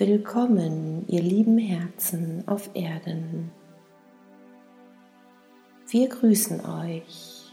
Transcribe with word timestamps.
Willkommen, 0.00 1.04
ihr 1.08 1.20
lieben 1.20 1.58
Herzen 1.58 2.42
auf 2.48 2.70
Erden. 2.72 3.52
Wir 5.88 6.08
grüßen 6.08 6.64
euch 6.64 7.52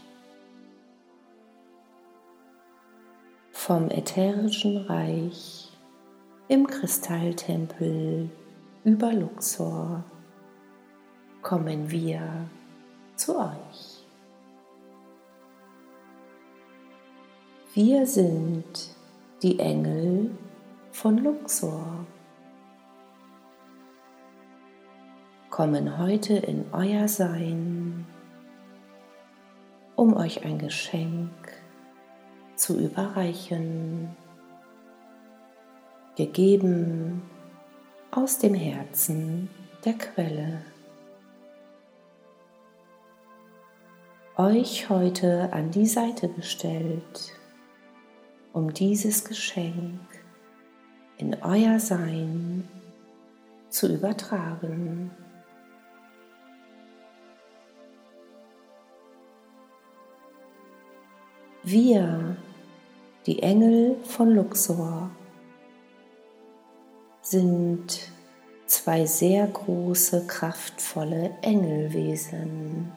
vom 3.50 3.90
ätherischen 3.90 4.78
Reich 4.78 5.70
im 6.48 6.66
Kristalltempel 6.66 8.30
über 8.82 9.12
Luxor 9.12 10.02
kommen 11.42 11.90
wir 11.90 12.48
zu 13.14 13.38
euch. 13.38 14.06
Wir 17.74 18.06
sind 18.06 18.96
die 19.42 19.58
Engel 19.58 20.30
von 20.92 21.18
Luxor. 21.18 22.06
Kommen 25.58 25.98
heute 25.98 26.34
in 26.34 26.66
euer 26.70 27.08
Sein, 27.08 28.06
um 29.96 30.14
euch 30.16 30.44
ein 30.44 30.60
Geschenk 30.60 31.32
zu 32.54 32.78
überreichen, 32.78 34.16
gegeben 36.14 37.22
aus 38.12 38.38
dem 38.38 38.54
Herzen 38.54 39.50
der 39.84 39.94
Quelle. 39.94 40.60
Euch 44.36 44.88
heute 44.88 45.52
an 45.52 45.72
die 45.72 45.86
Seite 45.86 46.28
gestellt, 46.28 47.32
um 48.52 48.72
dieses 48.72 49.24
Geschenk 49.24 49.98
in 51.16 51.34
euer 51.42 51.80
Sein 51.80 52.68
zu 53.70 53.92
übertragen. 53.92 55.10
Wir, 61.70 62.34
die 63.26 63.42
Engel 63.42 63.98
von 64.02 64.30
Luxor, 64.30 65.10
sind 67.20 68.10
zwei 68.64 69.04
sehr 69.04 69.46
große, 69.48 70.26
kraftvolle 70.26 71.30
Engelwesen. 71.42 72.90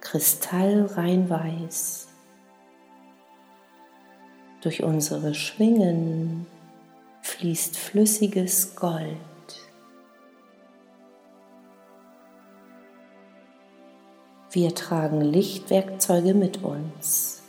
Kristallrein 0.00 1.28
weiß. 1.28 2.08
Durch 4.62 4.82
unsere 4.82 5.34
Schwingen 5.34 6.46
fließt 7.20 7.76
flüssiges 7.76 8.74
Gold. 8.74 9.18
Wir 14.50 14.74
tragen 14.74 15.20
Lichtwerkzeuge 15.20 16.32
mit 16.32 16.62
uns, 16.64 17.42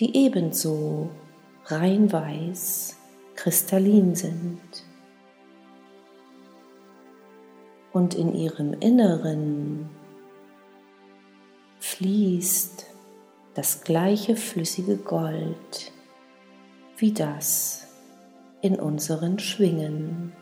die 0.00 0.16
ebenso 0.16 1.10
rein 1.66 2.12
weiß, 2.12 2.96
kristallin 3.36 4.16
sind. 4.16 4.60
Und 7.92 8.14
in 8.14 8.34
ihrem 8.34 8.72
Inneren 8.74 9.88
fließt 11.78 12.86
das 13.54 13.82
gleiche 13.82 14.34
flüssige 14.34 14.96
Gold 14.96 15.92
wie 16.96 17.12
das 17.12 17.86
in 18.60 18.74
unseren 18.80 19.38
Schwingen. 19.38 20.32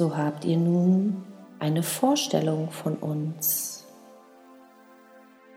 So 0.00 0.16
habt 0.16 0.46
ihr 0.46 0.56
nun 0.56 1.26
eine 1.58 1.82
Vorstellung 1.82 2.70
von 2.70 2.96
uns, 2.96 3.84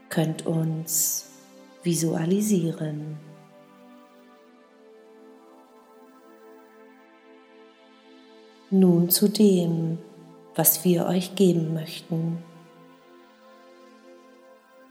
könnt 0.10 0.46
uns 0.46 1.30
visualisieren. 1.82 3.16
Nun 8.70 9.10
zu 9.10 9.30
dem, 9.30 9.98
was 10.56 10.84
wir 10.84 11.06
euch 11.06 11.36
geben 11.36 11.74
möchten. 11.74 12.44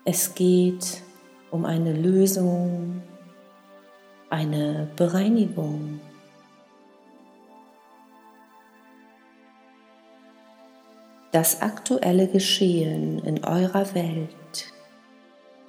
Es 0.06 0.34
geht 0.34 1.02
um 1.50 1.66
eine 1.66 1.92
Lösung, 1.92 3.02
eine 4.30 4.88
Bereinigung. 4.96 6.00
Das 11.32 11.62
aktuelle 11.62 12.28
Geschehen 12.28 13.18
in 13.24 13.42
eurer 13.42 13.94
Welt, 13.94 14.72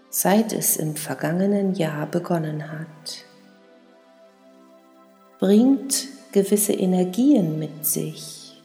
seit 0.10 0.52
es 0.52 0.76
im 0.76 0.96
vergangenen 0.96 1.74
Jahr 1.74 2.06
begonnen 2.06 2.70
hat, 2.70 3.26
bringt 5.40 6.08
gewisse 6.34 6.74
Energien 6.74 7.60
mit 7.60 7.86
sich, 7.86 8.62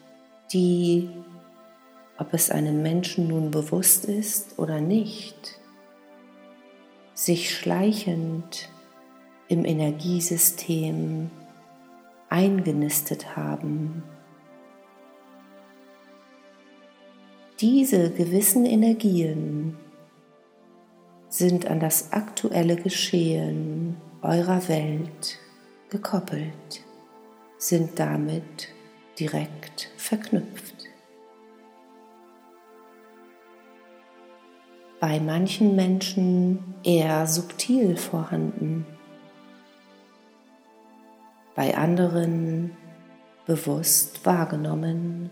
die, 0.52 1.08
ob 2.18 2.34
es 2.34 2.50
einem 2.50 2.82
Menschen 2.82 3.28
nun 3.28 3.52
bewusst 3.52 4.04
ist 4.04 4.58
oder 4.58 4.80
nicht, 4.80 5.60
sich 7.14 7.56
schleichend 7.56 8.68
im 9.46 9.64
Energiesystem 9.64 11.30
eingenistet 12.28 13.36
haben. 13.36 14.02
Diese 17.60 18.12
gewissen 18.12 18.64
Energien 18.66 19.76
sind 21.28 21.66
an 21.66 21.80
das 21.80 22.12
aktuelle 22.12 22.76
Geschehen 22.76 23.96
eurer 24.22 24.68
Welt 24.68 25.40
gekoppelt, 25.90 26.84
sind 27.56 27.98
damit 27.98 28.68
direkt 29.18 29.90
verknüpft. 29.96 30.84
Bei 35.00 35.18
manchen 35.18 35.74
Menschen 35.74 36.76
eher 36.84 37.26
subtil 37.26 37.96
vorhanden, 37.96 38.86
bei 41.56 41.76
anderen 41.76 42.76
bewusst 43.46 44.24
wahrgenommen 44.24 45.30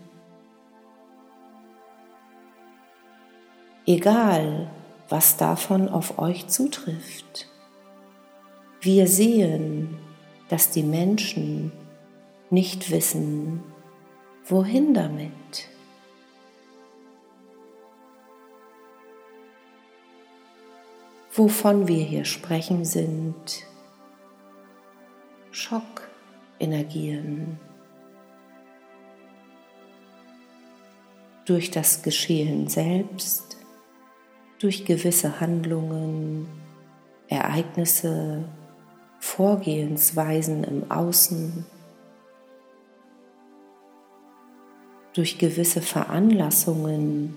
egal 3.87 4.69
was 5.09 5.37
davon 5.37 5.89
auf 5.89 6.19
euch 6.19 6.47
zutrifft. 6.47 7.47
Wir 8.81 9.07
sehen, 9.07 9.97
dass 10.49 10.69
die 10.69 10.83
Menschen 10.83 11.71
nicht 12.49 12.91
wissen, 12.91 13.63
wohin 14.45 14.93
damit. 14.93 15.31
Wovon 21.33 21.87
wir 21.87 22.03
hier 22.03 22.25
sprechen, 22.25 22.83
sind 22.83 23.63
Schockenergien. 25.51 27.59
Durch 31.45 31.71
das 31.71 32.01
Geschehen 32.01 32.67
selbst 32.67 33.56
durch 34.59 34.85
gewisse 34.85 35.39
Handlungen, 35.39 36.47
Ereignisse, 37.27 38.45
Vorgehensweisen 39.19 40.63
im 40.63 40.91
Außen, 40.91 41.65
durch 45.13 45.37
gewisse 45.37 45.81
Veranlassungen 45.81 47.35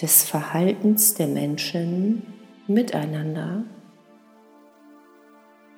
des 0.00 0.24
Verhaltens 0.24 1.14
der 1.14 1.28
Menschen 1.28 2.22
miteinander 2.66 3.64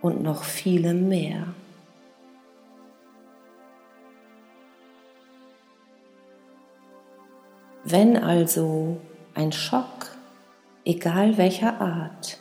und 0.00 0.22
noch 0.22 0.44
vielem 0.44 1.08
mehr. 1.08 1.54
Wenn 7.84 8.16
also 8.16 8.98
ein 9.34 9.52
Schock 9.52 10.17
egal 10.88 11.36
welcher 11.36 11.82
Art, 11.82 12.38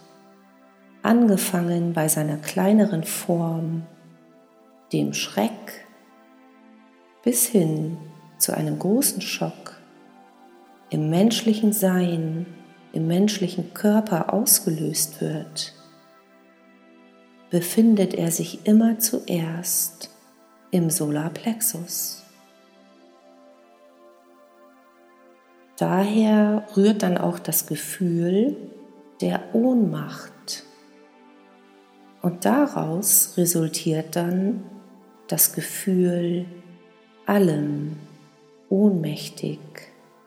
angefangen 1.04 1.92
bei 1.92 2.08
seiner 2.08 2.38
kleineren 2.38 3.04
Form, 3.04 3.86
dem 4.94 5.14
Schreck, 5.14 5.86
bis 7.26 7.46
hin 7.46 7.98
zu 8.38 8.56
einem 8.56 8.80
großen 8.80 9.20
Schock 9.22 9.76
im 10.90 11.10
menschlichen 11.10 11.74
Sein 11.74 12.46
im 12.94 13.06
menschlichen 13.06 13.74
Körper 13.74 14.34
ausgelöst 14.34 15.20
wird, 15.20 15.74
befindet 17.50 18.14
er 18.14 18.32
sich 18.32 18.66
immer 18.66 18.98
zuerst 18.98 20.10
im 20.72 20.90
Solarplexus. 20.90 22.24
Daher 25.78 26.68
rührt 26.76 27.04
dann 27.04 27.18
auch 27.18 27.38
das 27.38 27.68
Gefühl 27.68 28.56
der 29.22 29.54
Ohnmacht. 29.54 30.64
Und 32.22 32.46
daraus 32.46 33.38
resultiert 33.38 34.16
dann 34.16 34.64
das 35.28 35.54
Gefühl, 35.54 36.46
allem 37.28 37.98
ohnmächtig 38.70 39.60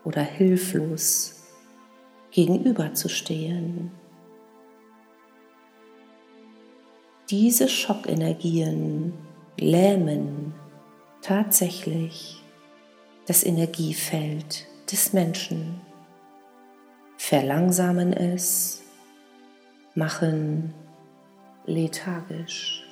oder 0.04 0.22
hilflos 0.22 1.42
gegenüberzustehen. 2.30 3.90
Diese 7.28 7.68
Schockenergien 7.68 9.14
lähmen 9.58 10.54
tatsächlich 11.22 12.42
das 13.26 13.44
Energiefeld 13.44 14.69
des 14.90 15.12
Menschen, 15.12 15.80
verlangsamen 17.16 18.12
es, 18.12 18.82
machen 19.94 20.74
lethargisch. 21.66 22.84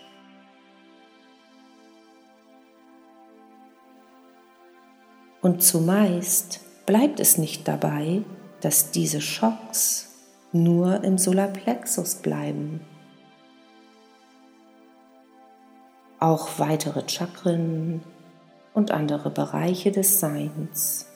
Und 5.40 5.62
zumeist 5.62 6.60
bleibt 6.86 7.20
es 7.20 7.38
nicht 7.38 7.66
dabei, 7.66 8.22
dass 8.60 8.90
diese 8.90 9.20
Schocks 9.20 10.14
nur 10.52 11.04
im 11.04 11.18
Solarplexus 11.18 12.16
bleiben. 12.16 12.80
Auch 16.20 16.58
weitere 16.58 17.08
Chakren 17.08 18.02
und 18.74 18.90
andere 18.90 19.30
Bereiche 19.30 19.92
des 19.92 20.18
Seins 20.18 21.06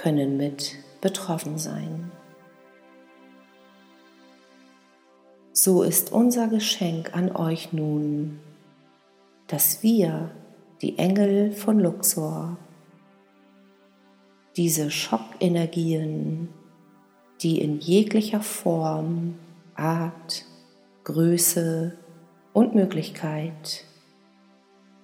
können 0.00 0.38
mit 0.38 0.76
betroffen 1.02 1.58
sein. 1.58 2.10
So 5.52 5.82
ist 5.82 6.10
unser 6.10 6.48
Geschenk 6.48 7.14
an 7.14 7.36
euch 7.36 7.74
nun, 7.74 8.40
dass 9.46 9.82
wir, 9.82 10.30
die 10.80 10.96
Engel 10.96 11.52
von 11.52 11.78
Luxor, 11.78 12.56
diese 14.56 14.90
Schockenergien, 14.90 16.48
die 17.42 17.60
in 17.60 17.78
jeglicher 17.78 18.40
Form, 18.40 19.38
Art, 19.74 20.46
Größe 21.04 21.98
und 22.54 22.74
Möglichkeit 22.74 23.84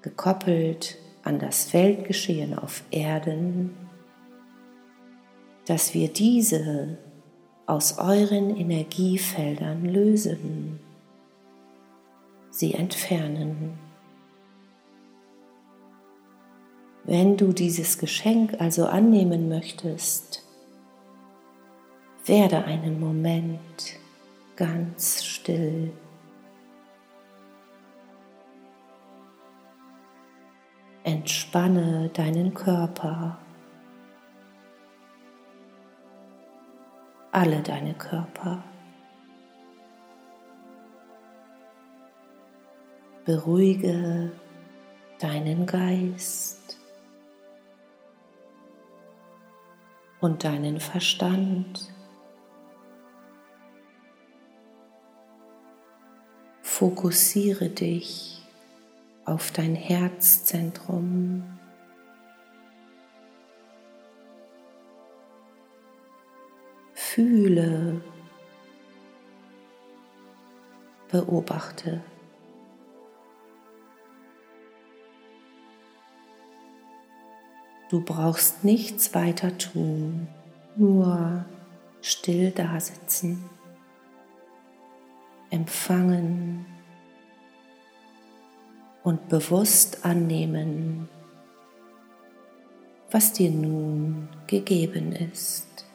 gekoppelt 0.01 0.97
an 1.23 1.39
das 1.39 1.75
Weltgeschehen 1.75 2.59
auf 2.59 2.83
Erden 2.91 3.86
dass 5.67 5.95
wir 5.95 6.09
diese 6.09 6.99
aus 7.67 7.99
euren 7.99 8.57
Energiefeldern 8.57 9.85
lösen, 9.85 10.79
sie 12.51 12.75
entfernen. 12.75 13.79
Wenn 17.05 17.37
du 17.37 17.53
dieses 17.53 17.99
Geschenk 17.99 18.61
also 18.61 18.87
annehmen 18.87 19.49
möchtest, 19.49 20.43
werde 22.25 22.65
einen 22.65 22.99
Moment 22.99 23.99
ganz 24.57 25.25
still. 25.25 25.93
Entspanne 31.05 32.11
deinen 32.13 32.53
Körper. 32.55 33.39
Alle 37.37 37.61
deine 37.61 37.93
Körper. 37.93 38.65
Beruhige 43.27 44.33
deinen 45.19 45.67
Geist 45.67 46.79
und 50.21 50.45
deinen 50.45 50.81
Verstand. 50.81 51.93
Fokussiere 56.63 57.69
dich 57.69 58.47
auf 59.27 59.51
dein 59.51 59.75
Herzzentrum. 59.75 61.45
Fühle, 67.47 68.01
beobachte. 71.11 72.03
Du 77.89 78.01
brauchst 78.01 78.65
nichts 78.65 79.15
weiter 79.15 79.57
tun, 79.59 80.27
nur 80.75 81.45
still 82.03 82.51
dasitzen, 82.51 83.45
empfangen 85.51 86.67
und 89.05 89.29
bewusst 89.29 90.05
annehmen, 90.05 91.09
was 93.13 93.33
dir 93.33 93.53
nun 93.53 94.29
gegeben 94.49 95.13
ist. 95.13 95.87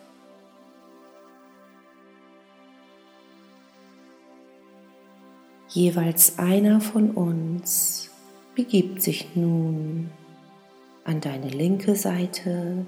Jeweils 5.73 6.37
einer 6.37 6.81
von 6.81 7.11
uns 7.11 8.09
begibt 8.55 9.01
sich 9.01 9.37
nun 9.37 10.11
an 11.05 11.21
deine 11.21 11.47
linke 11.47 11.95
Seite 11.95 12.85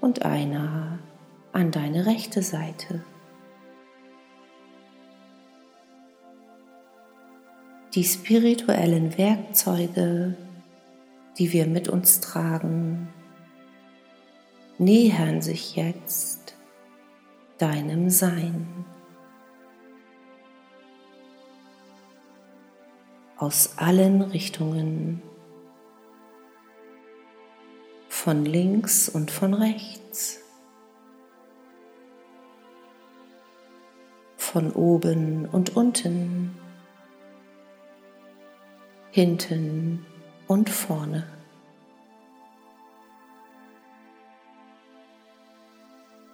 und 0.00 0.24
einer 0.24 0.98
an 1.52 1.70
deine 1.70 2.06
rechte 2.06 2.42
Seite. 2.42 3.04
Die 7.94 8.02
spirituellen 8.02 9.16
Werkzeuge, 9.16 10.36
die 11.38 11.52
wir 11.52 11.68
mit 11.68 11.88
uns 11.88 12.18
tragen, 12.18 13.06
nähern 14.78 15.40
sich 15.40 15.76
jetzt 15.76 16.37
deinem 17.58 18.08
Sein. 18.08 18.84
Aus 23.36 23.74
allen 23.76 24.22
Richtungen, 24.22 25.22
von 28.08 28.44
links 28.44 29.08
und 29.08 29.30
von 29.30 29.54
rechts, 29.54 30.40
von 34.36 34.72
oben 34.72 35.46
und 35.46 35.76
unten, 35.76 36.58
hinten 39.10 40.04
und 40.48 40.68
vorne. 40.68 41.37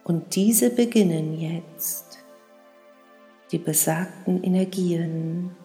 Und 0.05 0.37
diese 0.37 0.69
beginnen 0.69 1.41
jetzt, 1.41 2.19
die 3.51 3.59
besagten 3.59 4.45
Energien 4.45 5.57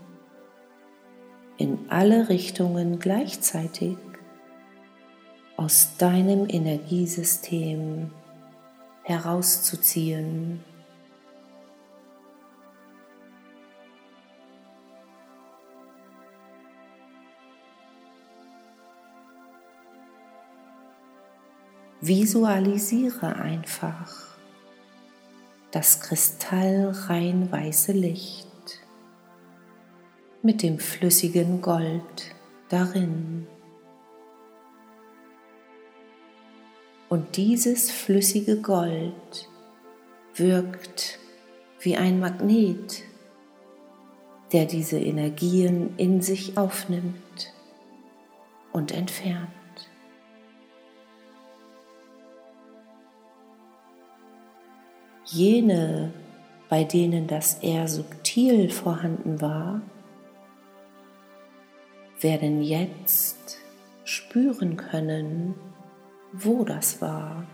in 1.58 1.78
alle 1.90 2.30
Richtungen 2.30 3.00
gleichzeitig 3.00 3.98
aus 5.58 5.98
deinem 5.98 6.48
Energiesystem 6.48 8.12
herauszuziehen. 9.04 10.64
Visualisiere 22.00 23.36
einfach 23.36 24.29
das 25.72 26.02
kristallrein 26.02 27.52
weiße 27.52 27.92
Licht 27.92 28.48
mit 30.42 30.64
dem 30.64 30.80
flüssigen 30.80 31.62
Gold 31.62 32.36
darin. 32.70 33.48
Und 37.10 37.38
dieses 37.38 37.92
flüssige 37.92 38.62
Gold 38.62 39.50
wirkt 40.36 41.20
wie 41.80 41.98
ein 41.98 42.20
Magnet, 42.20 43.04
der 44.52 44.66
diese 44.66 45.00
Energien 45.00 45.96
in 45.98 46.22
sich 46.22 46.58
aufnimmt 46.58 47.54
und 48.72 48.92
entfernt. 48.92 49.59
Jene, 55.32 56.12
bei 56.70 56.84
denen 56.84 57.28
das 57.28 57.60
eher 57.62 57.88
subtil 57.88 58.72
vorhanden 58.72 59.42
war, 59.42 59.82
werden 62.20 62.64
jetzt 62.64 63.60
spüren 64.06 64.76
können, 64.76 65.54
wo 66.34 66.64
das 66.64 67.00
war. 67.00 67.46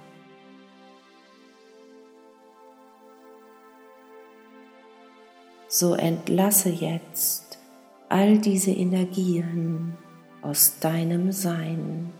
So 5.68 5.96
entlasse 5.96 6.70
jetzt 6.70 7.60
all 8.08 8.38
diese 8.38 8.72
Energien 8.72 9.98
aus 10.42 10.80
deinem 10.80 11.34
Sein. 11.34 12.14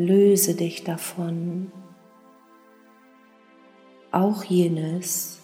Löse 0.00 0.54
dich 0.54 0.82
davon, 0.82 1.70
auch 4.12 4.42
jenes, 4.44 5.40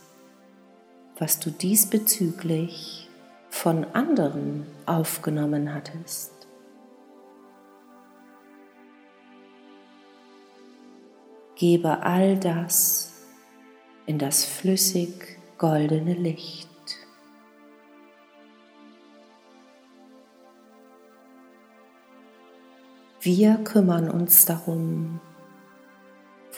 was 1.18 1.40
du 1.40 1.50
diesbezüglich 1.50 3.10
von 3.50 3.84
anderen 3.92 4.66
aufgenommen 4.86 5.74
hattest. 5.74 6.32
Gebe 11.56 12.02
all 12.02 12.38
das 12.38 13.12
in 14.06 14.18
das 14.18 14.46
flüssig 14.46 15.36
goldene 15.58 16.14
Licht. 16.14 16.70
Wir 23.26 23.56
kümmern 23.56 24.08
uns 24.08 24.44
darum, 24.44 25.20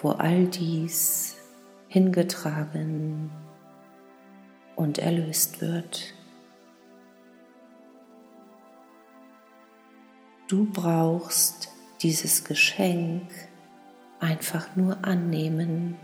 wo 0.02 0.10
all 0.10 0.48
dies 0.48 1.38
hingetragen 1.88 3.30
und 4.76 4.98
erlöst 4.98 5.62
wird. 5.62 6.12
Du 10.46 10.70
brauchst 10.70 11.70
dieses 12.02 12.44
Geschenk 12.44 13.30
einfach 14.20 14.76
nur 14.76 15.02
annehmen. 15.06 15.96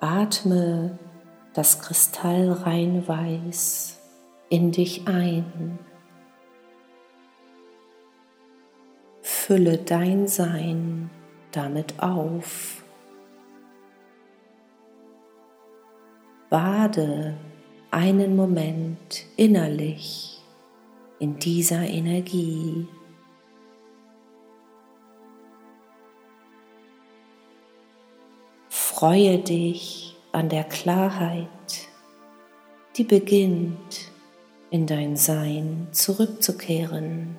Atme 0.00 0.98
das 1.54 1.80
Kristall 1.80 2.52
rein 2.52 3.06
weiß 3.06 3.98
in 4.48 4.72
dich 4.72 5.06
ein. 5.06 5.78
Fülle 9.22 9.78
dein 9.78 10.26
Sein 10.26 11.10
damit 11.52 12.00
auf. 12.02 12.82
Bade 16.50 17.36
einen 17.90 18.36
Moment 18.36 19.26
innerlich 19.36 20.42
in 21.18 21.38
dieser 21.38 21.82
Energie. 21.82 22.86
Freue 28.68 29.38
dich 29.38 30.17
an 30.38 30.48
der 30.48 30.62
Klarheit, 30.62 31.88
die 32.96 33.02
beginnt 33.02 34.12
in 34.70 34.86
dein 34.86 35.16
Sein 35.16 35.88
zurückzukehren. 35.90 37.36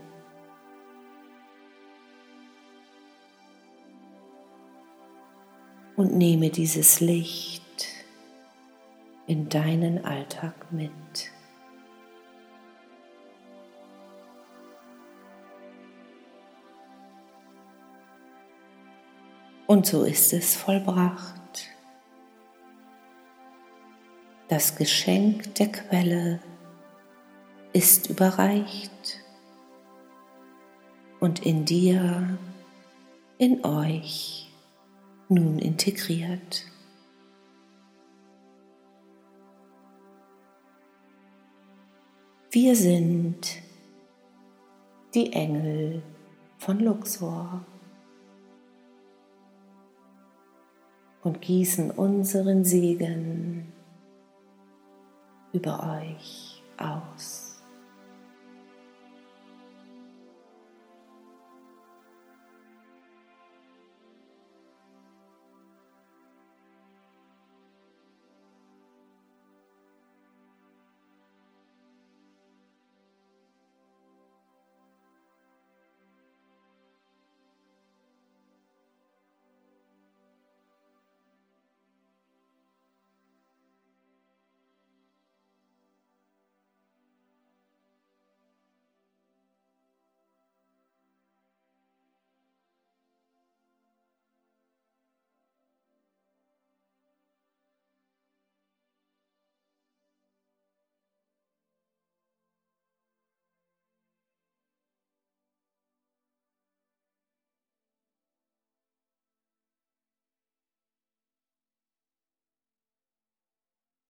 Und 5.96 6.14
nehme 6.18 6.50
dieses 6.50 7.00
Licht 7.00 7.88
in 9.28 9.48
deinen 9.48 10.04
Alltag 10.04 10.70
mit. 10.70 10.92
Und 19.68 19.86
so 19.86 20.04
ist 20.04 20.34
es 20.34 20.58
vollbracht. 20.58 21.40
Das 24.50 24.76
Geschenk 24.76 25.54
der 25.56 25.72
Quelle 25.72 26.40
ist 27.72 28.10
überreicht 28.10 29.20
und 31.20 31.46
in 31.46 31.66
dir, 31.66 32.36
in 33.38 33.64
euch 33.64 34.52
nun 35.28 35.60
integriert. 35.60 36.66
Wir 42.50 42.76
sind 42.76 43.62
die 45.14 45.32
Engel 45.32 46.02
von 46.58 46.80
Luxor. 46.80 47.64
und 51.22 51.42
gießen 51.42 51.92
unseren 51.92 52.64
Segen 52.64 53.74
über 55.54 56.02
euch 56.02 56.62
aus. 56.78 57.49